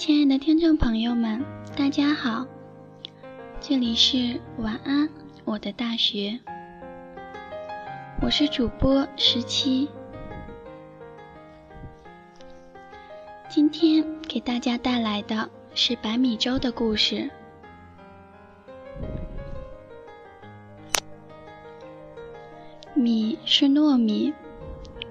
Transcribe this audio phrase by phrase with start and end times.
[0.00, 1.44] 亲爱的听众朋友们，
[1.76, 2.46] 大家好，
[3.60, 5.06] 这里是晚安
[5.44, 6.40] 我的大学，
[8.22, 9.90] 我是主播十七，
[13.50, 17.28] 今天给大家带来的是白米粥的故事。
[22.94, 24.32] 米是糯米，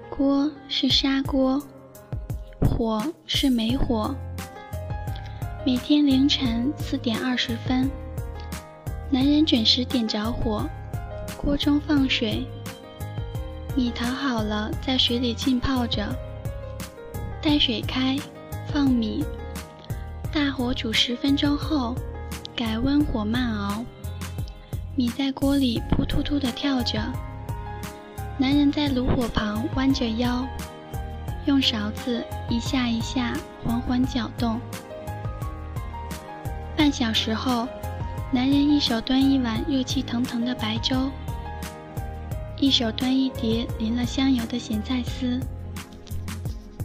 [0.08, 1.62] 锅是砂锅，
[2.60, 4.12] 火是煤火。
[5.62, 7.90] 每天凌晨四点二十分，
[9.10, 10.66] 男人准时点着火，
[11.36, 12.46] 锅中放水，
[13.76, 16.08] 米淘好了，在水里浸泡着。
[17.42, 18.16] 待水开，
[18.72, 19.22] 放米，
[20.32, 21.94] 大火煮十分钟后，
[22.56, 23.84] 改温火慢熬，
[24.96, 26.98] 米在锅里扑突突地跳着。
[28.38, 30.42] 男人在炉火旁弯着腰，
[31.44, 34.58] 用勺子一下一下缓缓搅动。
[36.80, 37.68] 半小时后，
[38.32, 41.10] 男人一手端一碗热气腾腾的白粥，
[42.56, 45.38] 一手端一碟淋了香油的咸菜丝，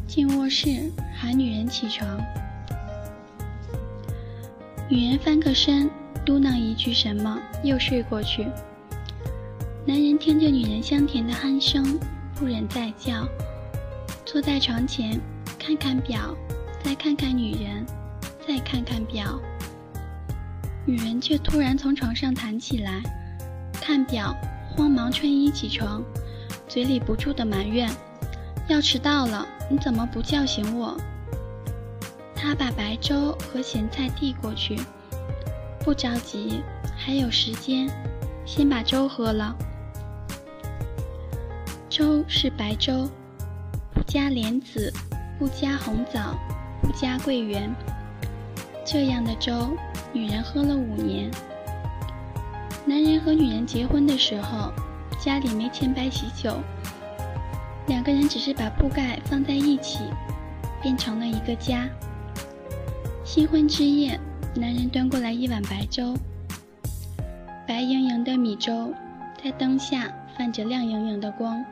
[0.05, 2.05] 进卧室喊女人起床。
[4.89, 5.89] 女人翻个身，
[6.25, 8.45] 嘟囔一句什么，又睡过去。
[9.85, 11.97] 男人听着女人香甜的鼾声，
[12.35, 13.25] 不忍再叫，
[14.25, 15.17] 坐在床前，
[15.57, 16.35] 看看表，
[16.83, 17.85] 再看看女人，
[18.45, 19.39] 再看看表。
[20.85, 23.01] 女人却突然从床上弹起来，
[23.73, 24.35] 看表，
[24.69, 26.03] 慌忙穿衣起床，
[26.67, 27.89] 嘴里不住的埋怨
[28.69, 30.95] ：“要迟到了，你怎么不叫醒我？”
[32.37, 34.79] 他把白粥和咸菜递过去，
[35.79, 36.61] 不着急，
[36.95, 37.89] 还有时间，
[38.45, 39.55] 先把粥喝了。
[41.89, 43.09] 粥是白粥，
[43.91, 44.93] 不加莲子，
[45.39, 46.37] 不加红枣，
[46.81, 47.73] 不加桂圆。
[48.85, 49.75] 这样的粥，
[50.13, 51.31] 女人喝了五年。
[52.85, 54.71] 男人和女人结婚的时候，
[55.19, 56.59] 家里没钱摆喜酒，
[57.87, 60.01] 两个人只是把铺盖放在一起，
[60.83, 61.89] 变成了一个家。
[63.23, 64.19] 新婚之夜，
[64.53, 66.13] 男人端过来一碗白粥，
[67.67, 68.93] 白莹莹的米粥，
[69.43, 71.65] 在灯下泛着亮莹莹的光。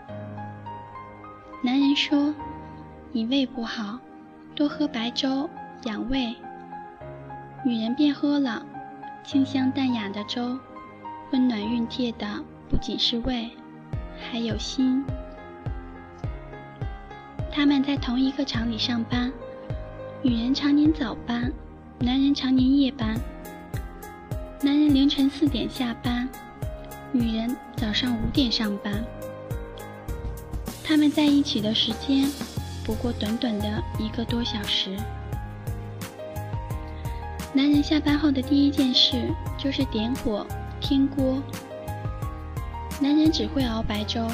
[1.63, 2.33] 男人说
[3.13, 3.99] ：“你胃不好，
[4.55, 5.47] 多喝白粥
[5.83, 6.35] 养胃。”
[7.65, 8.65] 女人便喝了，
[9.23, 10.59] 清香淡雅的粥，
[11.31, 12.27] 温暖熨帖的
[12.69, 13.49] 不仅是胃，
[14.19, 15.01] 还有心。
[17.49, 19.31] 他们在同一个厂里上班，
[20.21, 21.49] 女人常年早班，
[21.99, 23.17] 男人常年夜班。
[24.61, 26.27] 男人凌晨四点下班，
[27.13, 29.01] 女人早上五点上班。
[30.83, 32.29] 他们在一起的时间
[32.85, 34.97] 不过短短的一个多小时。
[37.55, 40.45] 男人下班后的第一件事就是点火
[40.81, 41.41] 添锅。
[42.99, 44.27] 男人只会熬白粥，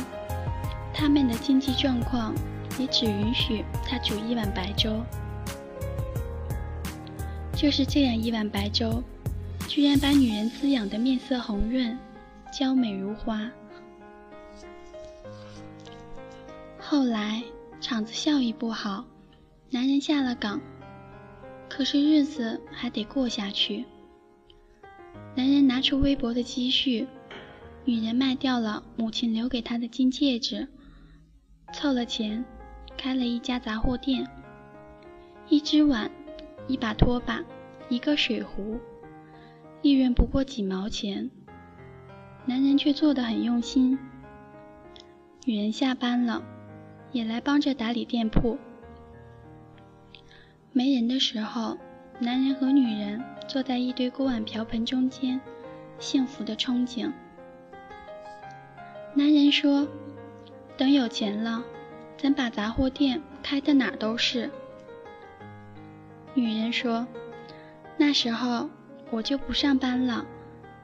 [0.94, 2.34] 他们的经济状况
[2.78, 5.04] 也只允许他煮一碗白粥。
[7.54, 9.04] 就是这样一碗白粥，
[9.68, 11.98] 居然把女人滋养的面色红润，
[12.58, 13.50] 娇美如花。
[16.80, 17.44] 后来
[17.82, 19.04] 厂子效益不好，
[19.72, 20.62] 男人下了岗，
[21.70, 23.86] 可是日子还得过下去。
[25.36, 27.08] 男人拿出微薄的积蓄，
[27.86, 30.68] 女人卖掉了母亲留给她的金戒指，
[31.72, 32.44] 凑了钱，
[32.98, 34.28] 开了一家杂货店。
[35.48, 36.12] 一只碗，
[36.68, 37.44] 一把拖把，
[37.88, 38.80] 一个水壶，
[39.82, 41.30] 利润不过几毛钱，
[42.46, 43.98] 男人却做得很用心。
[45.46, 46.44] 女人下班了。
[47.12, 48.60] 也来帮着打理店铺。
[50.72, 51.78] 没人的时候，
[52.20, 55.42] 男人和女人坐在一堆锅碗瓢盆中间，
[56.00, 57.12] 幸福的憧憬。
[59.16, 59.88] 男人说
[60.78, 61.64] ：“等有钱了，
[62.18, 64.50] 咱把杂货店开的哪儿都是。”
[66.36, 67.08] 女人说
[67.98, 68.70] ：“那时候
[69.10, 70.24] 我就不上班了，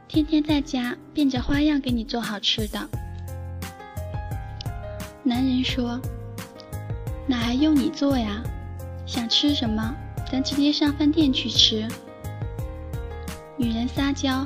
[0.07, 2.89] 天天在家变着花样给你做好吃的。”
[5.23, 5.99] 男人说。
[7.27, 8.43] 哪还用你做呀？
[9.05, 9.95] 想吃什么，
[10.31, 11.87] 咱直接上饭店去吃。
[13.57, 14.45] 女人撒娇：“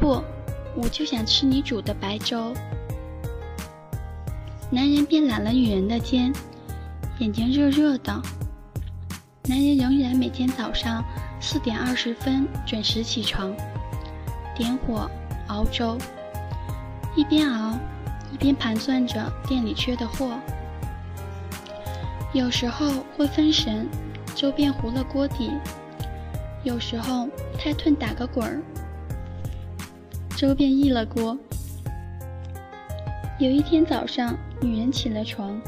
[0.00, 0.22] 不，
[0.74, 2.52] 我就想吃你煮的白粥。”
[4.70, 6.32] 男人便揽了女人的肩，
[7.18, 8.20] 眼睛热热的。
[9.44, 11.04] 男人仍然每天早上
[11.38, 13.54] 四点二十分准时起床，
[14.56, 15.08] 点火
[15.48, 15.98] 熬粥，
[17.14, 17.78] 一边熬
[18.32, 20.30] 一边盘算着店里缺的货。
[22.34, 23.88] 有时候会分神，
[24.34, 25.52] 粥变糊了锅底，
[26.64, 28.60] 有时候太吞打个滚儿，
[30.36, 31.38] 粥便溢了锅。
[33.38, 35.60] 有一天早上，女人起了床，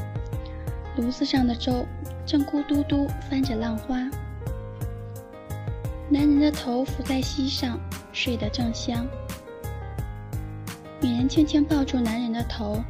[0.97, 1.85] 炉子上的粥
[2.25, 3.95] 正咕嘟嘟翻着浪花。
[6.09, 7.79] 男人的头伏在膝上，
[8.11, 9.07] 睡得正香。
[10.99, 12.83] 女人轻轻抱住男人的头，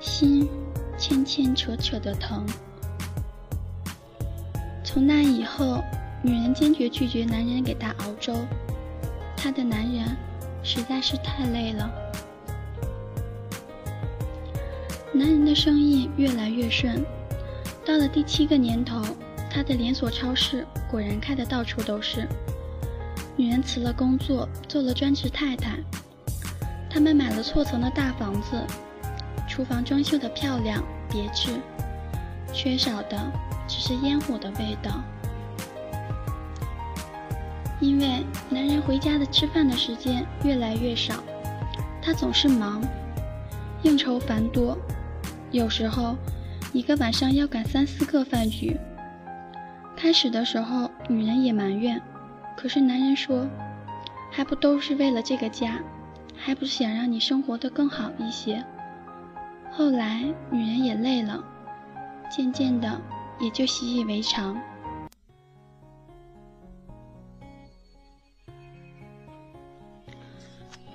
[0.00, 0.48] 心
[0.96, 2.46] 牵牵扯扯的疼。
[4.96, 5.84] 从那以后，
[6.22, 8.34] 女人坚决拒绝男人给她熬粥，
[9.36, 10.16] 她的男人
[10.62, 11.90] 实在是太累了。
[15.12, 17.04] 男人的生意越来越顺，
[17.84, 19.02] 到了第七个年头。
[19.50, 22.26] 他的连锁超市果然开得到处都是。
[23.36, 25.76] 女人辞了工作，做了专职太太。
[26.88, 28.58] 他们买了错层的大房子，
[29.46, 31.50] 厨房装修的漂亮别致，
[32.50, 33.30] 缺少的
[33.66, 35.02] 只是烟火的味道。
[37.78, 41.22] 因为男人回家的吃饭的时间越来越少，
[42.00, 42.82] 他总是忙，
[43.82, 44.76] 应酬繁多，
[45.50, 46.16] 有时候
[46.72, 48.78] 一个晚上要赶三四个饭局。
[49.94, 52.00] 开始的时候，女人也埋怨，
[52.56, 53.46] 可是男人说，
[54.30, 55.78] 还不都是为了这个家，
[56.36, 58.64] 还不是想让你生活的更好一些。
[59.70, 61.44] 后来，女人也累了，
[62.30, 62.98] 渐渐的
[63.40, 64.60] 也就习以为常。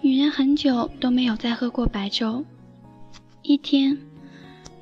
[0.02, 2.44] 女人很久都没有再喝过白粥。
[3.44, 3.98] 一天，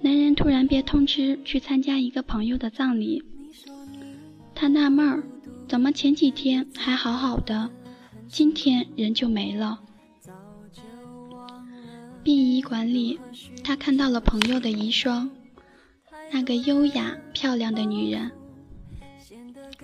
[0.01, 3.23] 男人突然被通知去参加一个朋友的葬礼。
[4.55, 5.23] 他纳闷儿，
[5.67, 7.69] 怎么前几天还好好的，
[8.27, 9.79] 今天人就没了？
[12.23, 13.19] 殡仪馆里，
[13.63, 15.29] 他看到了朋友的遗孀，
[16.31, 18.31] 那个优雅漂亮的女人，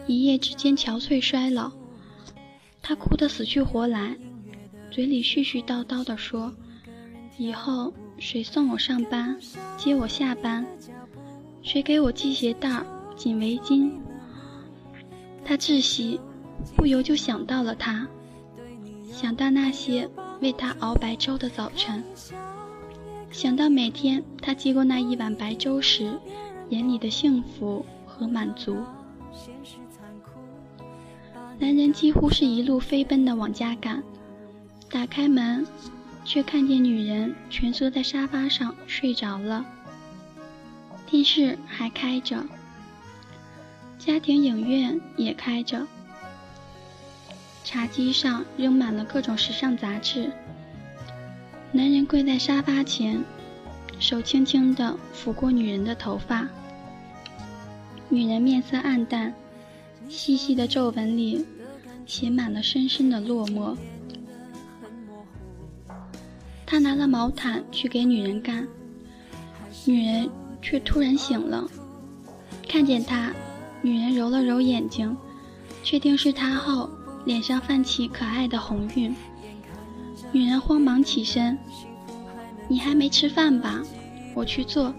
[0.07, 1.71] 一夜之间憔悴衰老，
[2.81, 4.15] 他哭得死去活来，
[4.91, 6.53] 嘴里絮絮叨叨地说
[7.37, 9.37] ：“以后谁送我上班，
[9.77, 10.65] 接我下班？
[11.61, 12.83] 谁给我系鞋带、
[13.15, 13.91] 系围巾？”
[15.43, 16.19] 他窒息，
[16.75, 18.07] 不由就想到了他，
[19.11, 20.09] 想到那些
[20.41, 22.03] 为他熬白粥的早晨，
[23.35, 26.17] 想到每天他接过那一碗白粥时
[26.69, 28.77] 眼里的幸福和满足。
[31.59, 34.01] 男人几乎是一路飞奔的往家赶，
[34.89, 35.67] 打开门，
[36.23, 39.65] 却看见女人蜷缩在沙发上睡着了，
[41.05, 42.41] 电视还开着。
[43.99, 45.85] 家庭影院也开着，
[47.65, 50.31] 茶几上扔满了各种时尚杂志。
[51.75, 53.21] 男人跪在沙发前，
[53.99, 56.47] 手轻轻地抚过女人的头发。
[58.07, 59.33] 女人面色暗淡，
[60.07, 61.45] 细细的皱纹里
[62.05, 63.75] 写满了深深的落寞。
[66.65, 68.65] 他拿了毛毯去给女人干，
[69.83, 70.29] 女人
[70.61, 71.69] 却突然醒了，
[72.69, 73.33] 看见他。
[73.81, 75.15] 女人揉了揉眼睛，
[75.83, 76.89] 确定是他后，
[77.25, 79.13] 脸上泛起可爱的红晕。
[80.31, 81.57] 女人慌忙起身
[82.67, 83.81] ：“你还没吃饭吧？
[84.33, 84.93] 我去做。”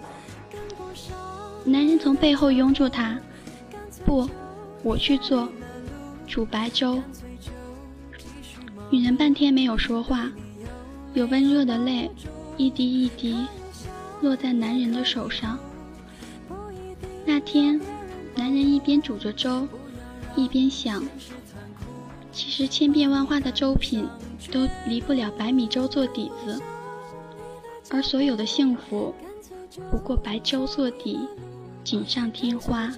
[1.64, 3.18] 男人从背后拥住她
[4.04, 4.28] ：“不，
[4.82, 5.48] 我去做，
[6.26, 7.02] 煮白粥。”
[8.90, 10.30] 女人半天没有说话，
[11.14, 12.10] 有温热的泪
[12.56, 13.46] 一滴一滴
[14.20, 15.58] 落在男人的手上。
[17.24, 17.80] 那天。
[18.38, 19.66] 男人一边煮着粥，
[20.36, 21.02] 一边想：
[22.30, 24.06] 其实千变万化的粥品
[24.52, 26.60] 都离不了白米粥做底子，
[27.90, 29.14] 而所有的幸福
[29.90, 31.28] 不过白粥做底，
[31.84, 32.90] 锦上添花。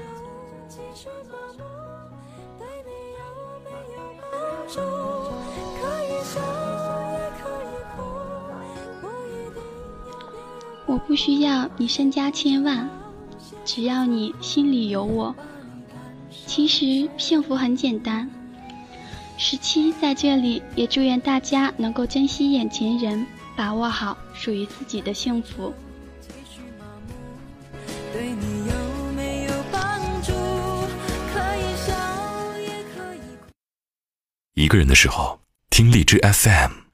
[10.86, 12.88] 我不需要你身家千万。
[13.64, 15.34] 只要你心里有我，
[16.46, 18.30] 其实幸福很简单。
[19.40, 23.24] 十七在这里也祝愿大家能够珍惜眼前人，
[23.56, 25.72] 把握好属于自己的幸福。
[34.54, 35.38] 一个人的时候，
[35.70, 36.87] 听荔枝 FM。